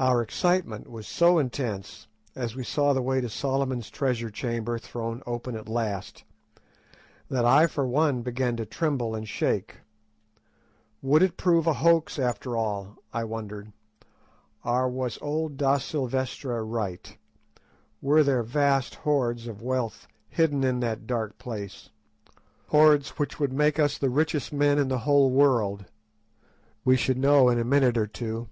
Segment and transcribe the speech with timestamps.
[0.00, 2.06] Our excitement was so intense,
[2.36, 6.22] as we saw the way to Solomon's treasure chamber thrown open at last,
[7.28, 9.78] that I for one began to tremble and shake.
[11.02, 13.72] Would it prove a hoax after all, I wondered,
[14.62, 17.18] or was old Da Silvestra right?
[18.00, 21.90] Were there vast hoards of wealth hidden in that dark place,
[22.68, 25.86] hoards which would make us the richest men in the whole world?
[26.84, 28.48] We should know in a minute or two.